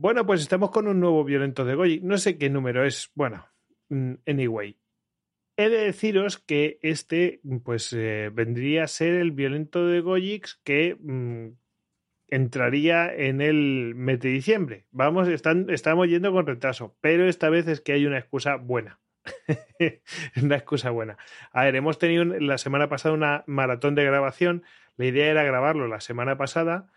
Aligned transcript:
Bueno, 0.00 0.24
pues 0.24 0.40
estamos 0.42 0.70
con 0.70 0.86
un 0.86 1.00
nuevo 1.00 1.24
violento 1.24 1.64
de 1.64 1.74
Goyi. 1.74 1.98
No 2.04 2.18
sé 2.18 2.38
qué 2.38 2.48
número 2.48 2.84
es. 2.86 3.10
Bueno, 3.16 3.48
mm, 3.88 4.12
anyway. 4.28 4.78
He 5.56 5.68
de 5.68 5.86
deciros 5.86 6.38
que 6.38 6.78
este, 6.82 7.40
pues, 7.64 7.92
eh, 7.92 8.30
vendría 8.32 8.84
a 8.84 8.86
ser 8.86 9.14
el 9.14 9.32
violento 9.32 9.88
de 9.88 10.00
Goyix 10.00 10.60
que 10.62 10.96
mm, 11.00 11.48
entraría 12.28 13.12
en 13.12 13.40
el 13.40 13.96
mes 13.96 14.20
de 14.20 14.28
diciembre. 14.28 14.86
Vamos, 14.92 15.26
están, 15.26 15.68
estamos 15.68 16.06
yendo 16.06 16.30
con 16.30 16.46
retraso, 16.46 16.96
pero 17.00 17.28
esta 17.28 17.50
vez 17.50 17.66
es 17.66 17.80
que 17.80 17.94
hay 17.94 18.06
una 18.06 18.18
excusa 18.18 18.54
buena. 18.54 19.00
una 20.40 20.54
excusa 20.54 20.90
buena. 20.90 21.18
A 21.50 21.64
ver, 21.64 21.74
hemos 21.74 21.98
tenido 21.98 22.24
la 22.24 22.58
semana 22.58 22.88
pasada 22.88 23.16
una 23.16 23.42
maratón 23.48 23.96
de 23.96 24.04
grabación. 24.04 24.62
La 24.96 25.06
idea 25.06 25.26
era 25.26 25.42
grabarlo 25.42 25.88
la 25.88 25.98
semana 25.98 26.38
pasada 26.38 26.88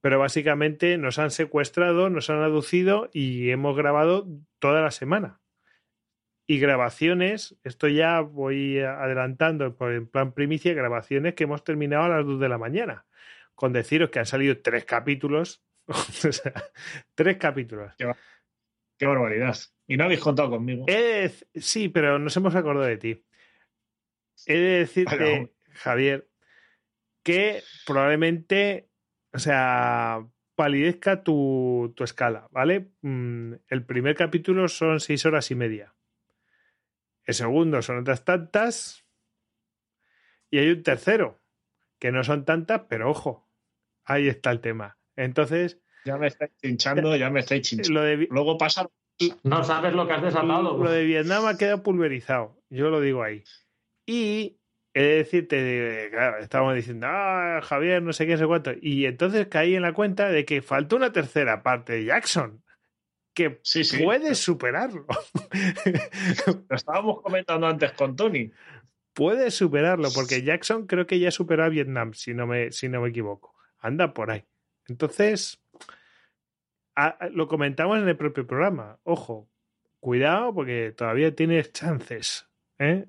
pero 0.00 0.18
básicamente 0.18 0.98
nos 0.98 1.18
han 1.18 1.30
secuestrado, 1.30 2.10
nos 2.10 2.30
han 2.30 2.42
aducido 2.42 3.10
y 3.12 3.50
hemos 3.50 3.76
grabado 3.76 4.26
toda 4.58 4.80
la 4.80 4.90
semana. 4.90 5.40
Y 6.48 6.60
grabaciones, 6.60 7.56
esto 7.64 7.88
ya 7.88 8.20
voy 8.20 8.78
adelantando 8.78 9.76
por 9.76 9.92
en 9.92 10.06
plan 10.06 10.32
primicia, 10.32 10.74
grabaciones 10.74 11.34
que 11.34 11.44
hemos 11.44 11.64
terminado 11.64 12.04
a 12.04 12.08
las 12.08 12.24
2 12.24 12.38
de 12.38 12.48
la 12.48 12.58
mañana. 12.58 13.04
Con 13.56 13.72
deciros 13.72 14.10
que 14.10 14.20
han 14.20 14.26
salido 14.26 14.60
tres 14.60 14.84
capítulos. 14.84 15.64
tres 17.14 17.36
capítulos. 17.38 17.92
Qué, 17.96 19.06
barbaridad. 19.06 19.56
Y 19.88 19.96
no 19.96 20.04
habéis 20.04 20.20
contado 20.20 20.50
conmigo. 20.50 20.86
sí, 21.54 21.88
pero 21.88 22.18
nos 22.18 22.36
hemos 22.36 22.54
acordado 22.54 22.86
de 22.86 22.96
ti. 22.96 23.24
He 24.46 24.54
de 24.54 24.78
decirte, 24.78 25.52
Javier, 25.72 26.28
que 27.24 27.62
probablemente 27.86 28.88
o 29.36 29.38
sea, 29.38 30.26
palidezca 30.54 31.22
tu, 31.22 31.94
escala, 31.98 32.48
¿vale? 32.50 32.88
Mm, 33.02 33.52
el 33.68 33.84
primer 33.84 34.16
capítulo 34.16 34.66
son 34.68 34.98
seis 34.98 35.26
horas 35.26 35.50
y 35.50 35.54
media. 35.54 35.94
El 37.24 37.34
segundo 37.34 37.82
son 37.82 37.98
otras 37.98 38.24
tantas. 38.24 39.04
Y 40.50 40.56
hay 40.56 40.70
un 40.70 40.82
tercero, 40.82 41.42
que 41.98 42.12
no 42.12 42.24
son 42.24 42.46
tantas, 42.46 42.84
pero 42.88 43.10
ojo, 43.10 43.46
ahí 44.06 44.26
está 44.26 44.52
el 44.52 44.62
tema. 44.62 44.96
Entonces. 45.16 45.82
Ya 46.06 46.16
me 46.16 46.28
estáis 46.28 46.52
hinchando, 46.62 47.14
ya 47.14 47.28
me 47.28 47.40
estáis 47.40 47.70
hinchando. 47.70 48.00
Luego 48.30 48.56
pasa. 48.56 48.88
No 49.42 49.64
sabes 49.64 49.92
lo 49.92 50.06
que 50.06 50.14
has 50.14 50.22
desatado. 50.22 50.82
Lo 50.82 50.90
de 50.90 51.04
Vietnam 51.04 51.44
ha 51.44 51.58
quedado 51.58 51.82
pulverizado, 51.82 52.62
yo 52.70 52.88
lo 52.88 53.02
digo 53.02 53.22
ahí. 53.22 53.44
Y 54.06 54.60
he 54.96 55.02
de 55.02 55.16
decirte, 55.16 56.08
claro, 56.10 56.38
estábamos 56.38 56.74
diciendo, 56.74 57.06
ah, 57.10 57.60
Javier, 57.62 58.02
no 58.02 58.14
sé 58.14 58.24
qué, 58.24 58.32
no 58.32 58.38
sé 58.38 58.46
cuánto. 58.46 58.70
Y 58.80 59.04
entonces 59.04 59.46
caí 59.48 59.74
en 59.74 59.82
la 59.82 59.92
cuenta 59.92 60.30
de 60.30 60.46
que 60.46 60.62
falta 60.62 60.96
una 60.96 61.12
tercera 61.12 61.62
parte 61.62 61.92
de 61.92 62.06
Jackson 62.06 62.64
que 63.34 63.50
puede 63.50 64.34
superarlo. 64.34 65.04
Lo 66.70 66.76
estábamos 66.76 67.20
comentando 67.20 67.66
antes 67.66 67.92
con 67.92 68.16
Tony. 68.16 68.50
Puede 69.12 69.50
superarlo, 69.50 70.08
porque 70.14 70.42
Jackson 70.42 70.86
creo 70.86 71.06
que 71.06 71.18
ya 71.18 71.30
superó 71.30 71.64
a 71.64 71.68
Vietnam, 71.68 72.14
si 72.14 72.32
no 72.32 72.46
me, 72.46 72.72
si 72.72 72.88
no 72.88 73.02
me 73.02 73.10
equivoco. 73.10 73.54
Anda 73.78 74.14
por 74.14 74.30
ahí. 74.30 74.46
Entonces, 74.88 75.62
lo 77.32 77.48
comentamos 77.48 77.98
en 77.98 78.08
el 78.08 78.16
propio 78.16 78.46
programa. 78.46 78.98
Ojo, 79.02 79.50
cuidado, 80.00 80.54
porque 80.54 80.94
todavía 80.96 81.34
tienes 81.34 81.70
chances. 81.74 82.48
¿eh? 82.78 83.08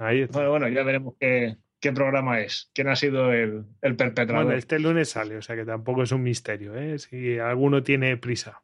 Bueno, 0.00 0.50
bueno, 0.50 0.68
ya 0.68 0.82
veremos 0.82 1.14
qué, 1.20 1.58
programa 1.94 2.40
es, 2.40 2.70
quién 2.74 2.88
ha 2.88 2.96
sido 2.96 3.32
el, 3.32 3.64
el, 3.82 3.96
perpetrador. 3.96 4.44
Bueno, 4.44 4.58
este 4.58 4.78
lunes 4.78 5.10
sale, 5.10 5.36
o 5.36 5.42
sea 5.42 5.56
que 5.56 5.66
tampoco 5.66 6.02
es 6.02 6.12
un 6.12 6.22
misterio, 6.22 6.74
¿eh? 6.74 6.98
si 6.98 7.38
alguno 7.38 7.82
tiene 7.82 8.16
prisa. 8.16 8.62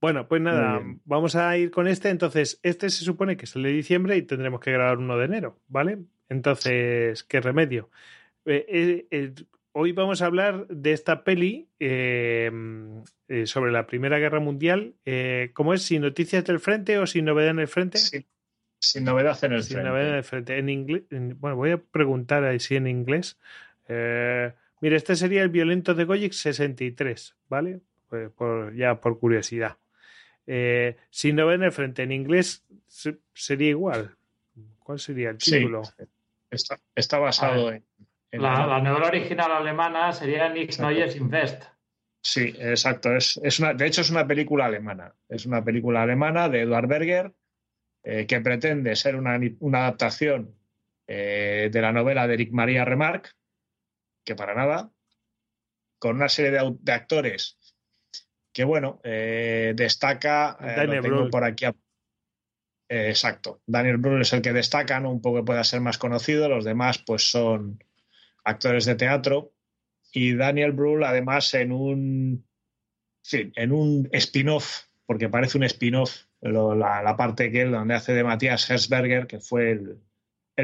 Bueno, 0.00 0.28
pues 0.28 0.40
nada, 0.40 0.82
vamos 1.04 1.36
a 1.36 1.56
ir 1.58 1.70
con 1.70 1.88
este. 1.88 2.10
Entonces, 2.10 2.60
este 2.62 2.90
se 2.90 3.04
supone 3.04 3.36
que 3.36 3.44
es 3.44 3.56
el 3.56 3.62
de 3.64 3.70
diciembre 3.70 4.16
y 4.16 4.22
tendremos 4.22 4.60
que 4.60 4.72
grabar 4.72 4.98
uno 4.98 5.18
de 5.18 5.24
enero, 5.24 5.58
¿vale? 5.68 5.98
Entonces, 6.28 7.24
¿qué 7.24 7.40
remedio? 7.40 7.90
Eh, 8.44 9.06
eh, 9.10 9.34
hoy 9.72 9.92
vamos 9.92 10.22
a 10.22 10.26
hablar 10.26 10.66
de 10.68 10.92
esta 10.92 11.24
peli 11.24 11.68
sobre 11.78 13.72
la 13.72 13.86
Primera 13.86 14.18
Guerra 14.18 14.40
Mundial. 14.40 14.94
¿Cómo 15.54 15.74
es? 15.74 15.82
¿Sin 15.82 16.02
noticias 16.02 16.44
del 16.44 16.60
frente 16.60 16.98
o 16.98 17.06
sin 17.06 17.24
novedad 17.24 17.50
en 17.50 17.60
el 17.60 17.68
frente? 17.68 17.98
Sí. 17.98 18.26
Sin 18.78 19.04
novedad 19.04 19.42
en 19.44 19.52
el 19.52 19.62
Sin 19.62 19.82
novedad 19.82 20.10
en 20.10 20.14
el 20.16 20.24
frente. 20.24 20.58
En 20.58 20.68
inglés, 20.68 21.02
bueno, 21.10 21.56
voy 21.56 21.72
a 21.72 21.78
preguntar 21.78 22.44
ahí 22.44 22.60
si 22.60 22.76
en 22.76 22.86
inglés. 22.86 23.38
Eh, 23.88 24.52
mire, 24.80 24.96
este 24.96 25.16
sería 25.16 25.42
el 25.42 25.48
violento 25.48 25.94
de 25.94 26.04
Goyic 26.04 26.32
63, 26.32 27.36
¿vale? 27.48 27.80
Pues 28.08 28.30
por, 28.30 28.74
ya 28.74 29.00
por 29.00 29.18
curiosidad. 29.18 29.76
Eh, 30.46 30.96
sin 31.10 31.36
novedad 31.36 31.56
en 31.56 31.62
el 31.64 31.72
frente. 31.72 32.02
En 32.02 32.12
inglés 32.12 32.64
sería 33.34 33.70
igual. 33.70 34.16
¿Cuál 34.78 34.98
sería 35.00 35.30
el 35.30 35.38
título? 35.38 35.82
está, 36.50 36.78
está, 36.94 37.18
basado 37.18 37.72
en, 37.72 37.82
la, 38.30 38.80
novela 38.80 39.08
original 39.08 39.50
alemana 39.50 40.12
sería 40.12 40.48
Nix 40.48 40.78
Neues 40.78 41.16
Invest. 41.16 41.64
Sí, 42.20 42.54
exacto. 42.58 43.14
Es, 43.14 43.40
es 43.42 43.58
una, 43.58 43.74
de 43.74 43.86
hecho, 43.86 44.02
es 44.02 44.10
una 44.10 44.26
película 44.26 44.66
alemana. 44.66 45.12
Es 45.28 45.46
una 45.46 45.64
película 45.64 46.02
alemana 46.02 46.48
de 46.48 46.62
Eduard 46.62 46.86
Berger 46.86 47.32
eh, 48.08 48.24
que 48.24 48.40
pretende 48.40 48.94
ser 48.94 49.16
una, 49.16 49.34
adaptación 49.34 50.54
eh, 51.08 51.70
de 51.72 51.80
la 51.82 51.90
novela 51.90 52.28
de 52.28 52.34
Eric 52.34 52.52
María 52.52 52.84
Remarque, 52.84 53.30
que 54.24 54.36
para 54.36 54.54
nada, 54.54 54.92
con 55.98 56.14
una 56.14 56.28
serie 56.28 56.52
de, 56.52 56.92
actores 56.92 57.58
que, 58.52 58.62
bueno, 58.62 59.00
eh, 59.02 59.72
destaca, 59.74 60.56
Daniel 60.60 61.02
tengo 61.02 61.30
por 61.30 61.42
aquí 61.42 61.66
exacto. 62.88 63.60
Daniel 63.66 63.96
Brühl 63.96 64.22
es 64.22 64.32
el 64.32 64.40
que 64.40 64.52
destaca, 64.52 65.00
un 65.00 65.20
poco 65.20 65.38
que 65.38 65.46
pueda 65.46 65.64
ser 65.64 65.80
más 65.80 65.98
conocido. 65.98 66.48
Los 66.48 66.64
demás, 66.64 67.02
pues, 67.04 67.28
son 67.28 67.82
actores 68.44 68.84
de 68.84 68.94
teatro. 68.94 69.52
Y 70.12 70.36
Daniel 70.36 70.70
Brühl, 70.70 71.02
además, 71.02 71.52
en 71.54 71.72
un, 71.72 72.46
en 73.32 73.72
un 73.72 74.08
spin-off, 74.12 74.84
porque 75.06 75.28
parece 75.28 75.58
un 75.58 75.64
spin-off 75.64 76.26
la, 76.40 77.14
parte 77.16 77.50
que 77.50 77.62
él, 77.62 77.72
donde 77.72 77.94
hace 77.94 78.12
de 78.12 78.24
Matías 78.24 78.68
Herzberger, 78.68 79.26
que 79.26 79.40
fue 79.40 79.72
el, 79.72 79.98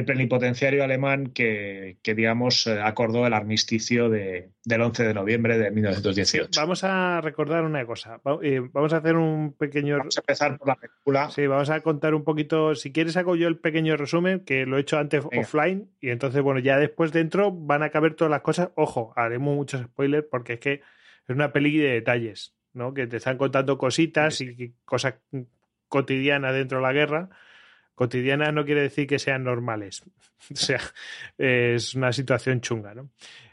plenipotenciario 0.06 0.82
alemán 0.82 1.26
que, 1.26 1.98
digamos, 2.02 2.66
eh, 2.66 2.80
acordó 2.80 3.26
el 3.26 3.34
armisticio 3.34 4.08
del 4.08 4.50
11 4.66 5.04
de 5.04 5.12
noviembre 5.12 5.58
de 5.58 5.70
1918. 5.70 6.58
Vamos 6.58 6.82
a 6.82 7.20
recordar 7.20 7.64
una 7.64 7.84
cosa. 7.84 8.18
Eh, 8.42 8.62
vamos 8.72 8.94
a 8.94 8.96
hacer 8.96 9.16
un 9.16 9.52
pequeño. 9.52 9.98
Vamos 9.98 10.16
a 10.16 10.20
empezar 10.20 10.56
por 10.56 10.68
la 10.68 10.76
película. 10.76 11.28
Sí, 11.28 11.46
vamos 11.46 11.68
a 11.68 11.82
contar 11.82 12.14
un 12.14 12.24
poquito. 12.24 12.74
Si 12.74 12.90
quieres, 12.90 13.18
hago 13.18 13.36
yo 13.36 13.48
el 13.48 13.58
pequeño 13.58 13.98
resumen, 13.98 14.40
que 14.40 14.64
lo 14.64 14.78
he 14.78 14.80
hecho 14.80 14.98
antes 14.98 15.26
offline. 15.26 15.90
Y 16.00 16.08
entonces, 16.08 16.40
bueno, 16.40 16.60
ya 16.60 16.78
después 16.78 17.12
dentro 17.12 17.52
van 17.52 17.82
a 17.82 17.90
caber 17.90 18.14
todas 18.14 18.30
las 18.30 18.40
cosas. 18.40 18.70
Ojo, 18.76 19.12
haremos 19.14 19.54
muchos 19.54 19.82
spoilers 19.82 20.26
porque 20.30 20.54
es 20.54 20.60
que 20.60 20.72
es 20.72 21.36
una 21.36 21.52
peli 21.52 21.76
de 21.76 21.90
detalles. 21.90 22.54
¿No? 22.74 22.94
Que 22.94 23.06
te 23.06 23.18
están 23.18 23.38
contando 23.38 23.78
cositas 23.78 24.40
y 24.40 24.74
cosas 24.84 25.14
cotidiana 25.88 26.52
dentro 26.52 26.78
de 26.78 26.82
la 26.82 26.92
guerra. 26.92 27.28
Cotidiana 27.94 28.50
no 28.52 28.64
quiere 28.64 28.82
decir 28.82 29.06
que 29.06 29.18
sean 29.18 29.44
normales. 29.44 30.02
o 30.52 30.56
sea, 30.56 30.80
es 31.38 31.94
una 31.94 32.12
situación 32.12 32.60
chunga, 32.60 32.94
¿no? 32.94 33.10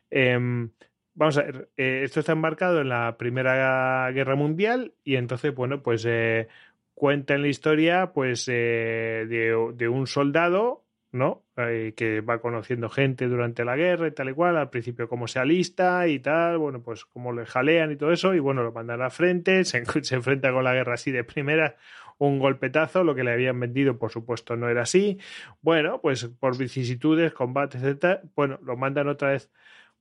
Em, 0.10 0.72
vamos 1.14 1.38
a 1.38 1.44
ver, 1.44 1.70
eh, 1.78 2.02
esto 2.04 2.22
está 2.22 2.32
embarcado 2.32 2.82
en 2.82 2.90
la 2.90 3.18
Primera 3.18 4.10
Guerra 4.12 4.36
Mundial 4.36 4.94
y 5.04 5.18
entonces, 5.18 5.54
bueno, 5.54 5.84
pues 5.84 6.06
eh, 6.08 6.48
cuenta 6.94 7.36
en 7.36 7.44
la 7.44 7.48
historia 7.48 8.12
pues 8.14 8.48
eh, 8.48 9.26
de, 9.28 9.74
de, 9.76 9.88
un 9.88 10.08
soldado 10.08 10.84
¿no? 11.12 11.44
Eh, 11.58 11.94
que 11.96 12.22
va 12.22 12.40
conociendo 12.40 12.90
gente 12.90 13.28
durante 13.28 13.66
la 13.66 13.76
guerra 13.76 14.08
y 14.08 14.12
tal 14.12 14.30
y 14.30 14.34
cual, 14.34 14.58
al 14.58 14.70
principio 14.70 15.10
como 15.10 15.28
se 15.28 15.40
alista 15.40 16.08
y 16.08 16.20
tal, 16.20 16.58
bueno, 16.58 16.82
pues 16.82 17.06
como 17.06 17.34
le 17.34 17.46
jalean 17.46 17.92
y 17.92 17.96
todo 17.96 18.12
eso, 18.12 18.36
y 18.36 18.40
bueno, 18.40 18.64
lo 18.64 18.72
mandan 18.72 19.02
a 19.02 19.10
frente, 19.10 19.66
se, 19.66 19.80
enfrenta 19.80 20.52
con 20.52 20.64
la 20.64 20.74
guerra 20.74 20.94
así 20.94 21.12
de 21.12 21.24
primera, 21.24 21.76
un 22.20 22.40
golpetazo, 22.40 23.04
lo 23.04 23.16
que 23.16 23.24
le 23.24 23.32
habían 23.32 23.60
vendido, 23.60 23.98
por 23.98 24.12
supuesto, 24.12 24.56
no 24.56 24.70
era 24.70 24.84
así. 24.84 25.20
Bueno, 25.62 26.02
pues 26.02 26.26
por 26.40 26.58
vicisitudes, 26.58 27.34
combates, 27.34 27.82
etc., 27.84 28.22
bueno, 28.36 28.60
lo 28.64 28.78
mandan 28.78 29.08
otra 29.08 29.30
vez 29.30 29.50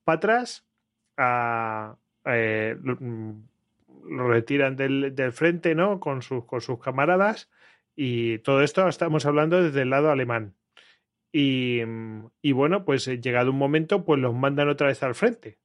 para 0.04 0.16
atrás 0.16 0.66
a, 1.16 1.96
eh, 2.24 2.76
mm, 2.80 3.32
lo, 4.10 4.28
retiran 4.28 4.76
del, 4.76 5.14
del, 5.14 5.32
frente, 5.32 5.74
¿no? 5.74 6.00
Con 6.00 6.22
sus, 6.22 6.44
con 6.44 6.60
sus 6.60 6.80
camaradas. 6.80 7.50
Y 7.96 8.38
todo 8.38 8.62
esto 8.62 8.88
estamos 8.88 9.26
hablando 9.26 9.62
desde 9.62 9.82
el 9.82 9.90
lado 9.90 10.10
alemán. 10.10 10.54
Y, 11.32 11.82
mm, 11.86 12.26
y, 12.42 12.52
bueno, 12.52 12.84
pues 12.84 13.06
eh, 13.08 13.20
llegado 13.20 13.50
un 13.50 13.58
momento, 13.58 14.04
pues 14.04 14.20
los 14.20 14.34
mandan 14.34 14.68
otra 14.68 14.88
vez 14.88 15.02
al 15.02 15.14
frente, 15.14 15.58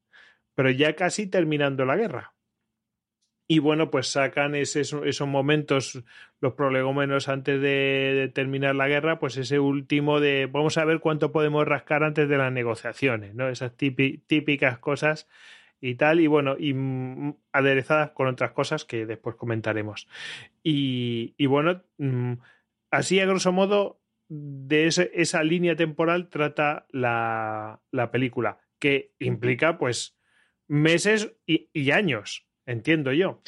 pero 0.56 0.70
ya 0.72 0.96
casi 0.96 1.28
terminando 1.28 1.86
la 1.86 1.96
guerra. 1.98 2.34
Y 3.48 3.60
bueno, 3.60 3.92
pues 3.92 4.08
sacan 4.08 4.56
esos, 4.56 5.22
momentos, 5.28 6.04
los 6.40 6.54
prolegómenos 6.54 7.28
antes 7.28 7.62
de, 7.62 8.32
terminar 8.34 8.74
la 8.76 8.88
guerra, 8.88 9.20
pues 9.20 9.36
ese 9.38 9.60
último 9.60 10.20
de 10.22 10.48
vamos 10.48 10.78
a 10.78 10.86
ver 10.86 11.02
cuánto 11.02 11.32
podemos 11.32 11.68
rascar 11.68 12.04
antes 12.04 12.30
de 12.30 12.38
las 12.38 12.52
negociaciones, 12.54 13.36
¿no? 13.36 13.50
Esas 13.50 13.76
típicas 13.76 14.80
cosas 14.80 15.28
y 15.82 15.96
tal, 15.96 16.22
y 16.22 16.28
bueno, 16.28 16.56
y 16.58 16.74
mm, 16.74 17.36
aderezadas 17.52 18.12
con 18.12 18.28
otras 18.28 18.52
cosas 18.54 18.86
que 18.86 19.06
después 19.06 19.36
comentaremos. 19.36 20.08
Y, 20.64 21.36
y 21.38 21.46
bueno, 21.46 21.84
mm, 21.98 22.34
así 22.92 23.20
a 23.20 23.26
grosso 23.26 23.52
modo, 23.52 24.00
de 24.30 24.88
esa 24.88 25.44
línea 25.44 25.76
temporal 25.76 26.30
trata 26.30 26.86
la, 26.90 27.82
la 27.92 28.12
película, 28.12 28.60
que 28.80 29.14
implica 29.20 29.78
pues 29.78 30.18
meses 30.68 31.34
y, 31.46 31.70
y, 31.74 31.92
años, 31.92 32.48
entiendo 32.66 33.14
yo. 33.14 33.42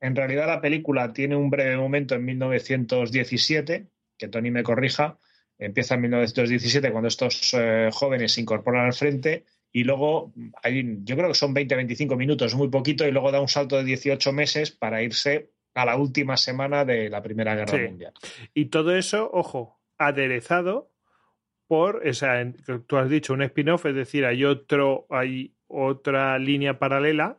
En 0.00 0.14
realidad 0.14 0.46
la 0.46 0.60
película 0.60 1.12
tiene 1.12 1.36
un 1.36 1.50
breve 1.50 1.76
momento 1.76 2.14
en 2.14 2.24
1917, 2.24 3.88
que 4.16 4.28
Tony 4.28 4.50
me 4.50 4.62
corrija, 4.62 5.18
empieza 5.58 5.94
en 5.94 6.02
1917 6.02 6.90
cuando 6.92 7.08
estos 7.08 7.54
eh, 7.54 7.90
jóvenes 7.92 8.32
se 8.32 8.40
incorporan 8.40 8.86
al 8.86 8.92
frente 8.92 9.44
y 9.72 9.84
luego 9.84 10.32
hay, 10.62 10.98
yo 11.02 11.16
creo 11.16 11.28
que 11.28 11.34
son 11.34 11.54
20-25 11.54 12.16
minutos, 12.16 12.54
muy 12.54 12.68
poquito, 12.68 13.06
y 13.06 13.10
luego 13.10 13.32
da 13.32 13.40
un 13.40 13.48
salto 13.48 13.76
de 13.76 13.84
18 13.84 14.32
meses 14.32 14.70
para 14.70 15.02
irse 15.02 15.50
a 15.78 15.84
la 15.84 15.96
última 15.96 16.36
semana 16.36 16.84
de 16.84 17.08
la 17.08 17.22
Primera 17.22 17.54
Guerra 17.54 17.78
Mundial. 17.78 18.12
Y 18.52 18.64
todo 18.66 18.96
eso, 18.96 19.30
ojo, 19.32 19.80
aderezado 19.96 20.90
por, 21.68 22.04
esa, 22.04 22.34
tú 22.88 22.96
has 22.96 23.08
dicho, 23.08 23.32
un 23.32 23.42
spin-off, 23.42 23.86
es 23.86 23.94
decir, 23.94 24.24
hay 24.24 24.44
otro, 24.44 25.06
hay 25.08 25.54
otra 25.68 26.36
línea 26.40 26.80
paralela 26.80 27.38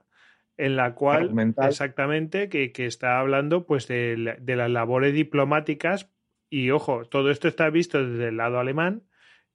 en 0.56 0.77
la 0.77 0.95
cual 0.95 1.33
exactamente 1.65 2.47
que, 2.47 2.71
que, 2.71 2.86
está 2.86 3.19
hablando 3.19 3.65
pues 3.65 3.88
de, 3.88 4.38
de, 4.39 4.56
las 4.56 4.69
labores 4.69 5.13
diplomáticas 5.13 6.09
y 6.50 6.71
ojo, 6.71 7.06
todo 7.06 7.31
esto 7.31 7.50
está 7.50 7.69
visto 7.69 8.06
desde 8.06 8.30
el 8.30 8.38
lado 8.38 8.59
alemán 8.59 9.03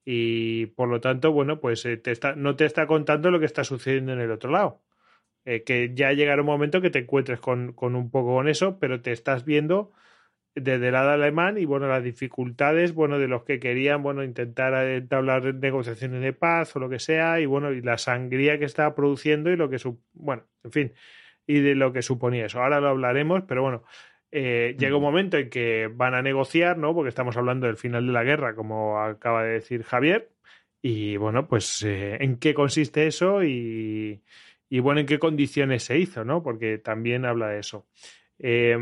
y 0.05 0.67
por 0.67 0.89
lo 0.91 1.01
tanto, 1.01 1.33
bueno, 1.33 1.59
pues 1.59 1.87
eh, 1.87 1.97
te 1.97 2.11
está, 2.11 2.35
no 2.35 2.55
te 2.57 2.67
está 2.67 2.87
contando 2.87 3.31
lo 3.31 3.41
que 3.41 3.47
está 3.47 3.65
sucediendo 3.65 4.13
en 4.13 4.21
el 4.21 4.31
otro 4.31 4.51
lado. 4.51 4.84
Eh, 5.45 5.63
que 5.63 5.93
ya 5.95 6.13
llegará 6.13 6.41
un 6.41 6.47
momento 6.47 6.81
que 6.81 6.91
te 6.91 7.01
encuentres 7.01 7.41
con, 7.41 7.73
con, 7.73 7.95
un 7.97 8.11
poco 8.11 8.35
con 8.35 8.49
eso, 8.49 8.79
pero 8.79 9.03
te 9.03 9.13
estás 9.13 9.45
viendo 9.45 9.93
desde 10.55 10.87
el 10.87 10.93
lado 10.93 11.11
alemán 11.11 11.59
y 11.59 11.65
bueno, 11.65 11.89
las 11.89 12.05
dificultades, 12.05 12.95
bueno, 12.95 13.19
de 13.19 13.29
los 13.29 13.43
que 13.43 13.59
querían, 13.59 14.03
bueno, 14.03 14.23
intentar 14.23 14.73
entablar 14.87 15.55
negociaciones 15.55 16.23
de 16.23 16.33
paz 16.33 16.75
o 16.77 16.79
lo 16.79 16.89
que 16.89 17.01
sea, 17.01 17.41
y 17.41 17.47
bueno, 17.47 17.73
y 17.73 17.83
la 17.83 17.99
sangría 17.99 18.59
que 18.59 18.65
estaba 18.65 18.95
produciendo 18.95 19.51
y 19.51 19.57
lo 19.57 19.69
que, 19.69 19.79
su 19.79 20.01
bueno, 20.13 20.45
en 20.63 20.71
fin, 20.71 20.93
y 21.47 21.61
de 21.61 21.75
lo 21.75 21.93
que 21.93 22.03
suponía 22.03 22.47
eso. 22.47 22.63
Ahora 22.63 22.81
lo 22.81 22.89
hablaremos, 22.89 23.43
pero 23.49 23.63
bueno, 23.63 23.85
eh, 24.31 24.77
llega 24.79 24.97
un 24.97 25.03
momento 25.03 25.37
en 25.39 25.51
que 25.51 25.91
van 25.93 26.15
a 26.15 26.23
negociar, 26.23 26.79
¿no? 26.79 26.95
Porque 26.95 27.09
estamos 27.09 27.37
hablando 27.37 27.67
del 27.67 27.77
final 27.77 28.07
de 28.07 28.13
la 28.13 28.25
guerra, 28.25 28.55
como 28.55 29.01
acaba 29.01 29.43
de 29.45 29.55
decir 29.55 29.83
Javier, 29.83 30.31
y 30.83 31.17
bueno, 31.17 31.49
pues 31.49 31.83
eh, 31.83 32.19
en 32.21 32.39
qué 32.39 32.55
consiste 32.55 33.07
eso 33.07 33.43
y, 33.43 34.23
y 34.69 34.81
bueno, 34.81 35.01
en 35.01 35.07
qué 35.07 35.19
condiciones 35.19 35.85
se 35.85 35.99
hizo, 35.99 36.25
¿no? 36.25 36.43
Porque 36.43 36.79
también 36.79 37.25
habla 37.25 37.49
de 37.49 37.61
eso. 37.61 37.87
Eh, 38.39 38.77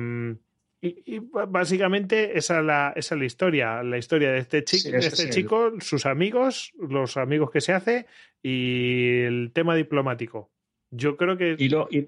y, 0.85 1.21
básicamente 1.21 2.37
esa 2.37 2.59
es, 2.59 2.65
la, 2.65 2.93
esa 2.97 3.15
es 3.15 3.19
la 3.21 3.25
historia, 3.25 3.83
la 3.85 3.99
historia 3.99 4.33
de 4.33 4.39
este, 4.39 4.65
chico, 4.65 4.91
de 4.91 4.99
este 4.99 5.31
chico, 5.31 5.73
sus 5.81 6.07
amigos, 6.07 6.73
los 6.77 7.17
amigos 7.17 7.53
que 7.53 7.61
se 7.61 7.73
hace 7.73 8.07
y 8.43 9.21
el 9.21 9.53
tema 9.55 9.77
diplomático. 9.77 10.51
Yo 10.91 11.17
creo 11.17 11.39
que... 11.39 11.55
Y 11.57 11.69
lo, 11.69 11.87
y 11.89 12.05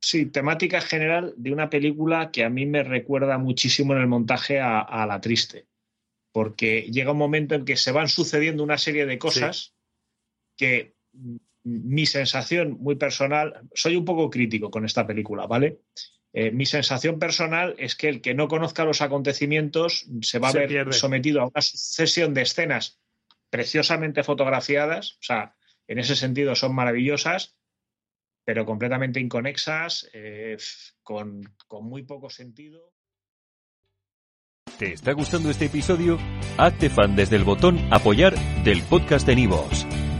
sí, 0.00 0.26
temática 0.26 0.80
general 0.80 1.34
de 1.36 1.52
una 1.52 1.70
película 1.70 2.32
que 2.32 2.42
a 2.42 2.50
mí 2.50 2.66
me 2.66 2.82
recuerda 2.82 3.38
muchísimo 3.38 3.92
en 3.94 4.00
el 4.00 4.08
montaje 4.08 4.60
a, 4.60 5.06
La 5.06 5.20
Triste, 5.20 5.66
porque 6.32 6.90
llega 6.90 7.12
un 7.12 7.18
momento 7.18 7.54
en 7.54 7.64
que 7.64 7.76
se 7.76 7.92
van 7.92 8.08
sucediendo 8.08 8.64
una 8.64 8.78
serie 8.78 9.06
de 9.06 9.20
cosas 9.20 9.72
que 10.56 10.94
mi 11.64 12.06
sensación 12.06 12.76
muy 12.78 12.96
personal, 12.96 13.68
soy 13.74 13.96
un 13.96 14.04
poco 14.04 14.30
crítico 14.30 14.70
con 14.70 14.84
esta 14.84 15.06
película, 15.06 15.46
¿vale? 15.46 15.80
Eh, 16.32 16.50
mi 16.50 16.66
sensación 16.66 17.18
personal 17.18 17.74
es 17.78 17.94
que 17.94 18.08
el 18.08 18.20
que 18.20 18.34
no 18.34 18.48
conozca 18.48 18.84
los 18.84 19.00
acontecimientos 19.00 20.06
se 20.20 20.38
va 20.38 20.48
a 20.48 20.52
ver 20.52 20.92
sometido 20.92 21.40
a 21.40 21.46
una 21.46 21.62
sucesión 21.62 22.34
de 22.34 22.42
escenas 22.42 23.00
preciosamente 23.50 24.24
fotografiadas, 24.24 25.12
o 25.20 25.22
sea, 25.22 25.54
en 25.86 25.98
ese 25.98 26.16
sentido 26.16 26.54
son 26.56 26.74
maravillosas, 26.74 27.56
pero 28.44 28.66
completamente 28.66 29.20
inconexas, 29.20 30.08
eh, 30.12 30.56
con, 31.02 31.54
con 31.68 31.84
muy 31.86 32.02
poco 32.02 32.28
sentido. 32.30 32.92
¿Te 34.78 34.92
está 34.92 35.12
gustando 35.12 35.50
este 35.50 35.66
episodio? 35.66 36.18
Hazte 36.58 36.90
fan 36.90 37.14
desde 37.14 37.36
el 37.36 37.44
botón 37.44 37.78
apoyar 37.92 38.34
del 38.64 38.82
podcast 38.82 39.24
de 39.24 39.36
Nivos. 39.36 39.86